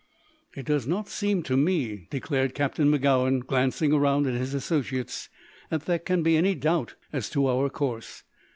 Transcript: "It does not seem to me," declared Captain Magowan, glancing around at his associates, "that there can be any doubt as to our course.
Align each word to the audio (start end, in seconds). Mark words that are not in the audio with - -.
"It 0.55 0.65
does 0.65 0.87
not 0.87 1.09
seem 1.09 1.43
to 1.43 1.55
me," 1.55 2.07
declared 2.09 2.55
Captain 2.55 2.89
Magowan, 2.89 3.41
glancing 3.41 3.93
around 3.93 4.25
at 4.25 4.33
his 4.33 4.55
associates, 4.55 5.29
"that 5.69 5.85
there 5.85 5.99
can 5.99 6.23
be 6.23 6.35
any 6.37 6.55
doubt 6.55 6.95
as 7.13 7.29
to 7.29 7.47
our 7.47 7.69
course. 7.69 8.23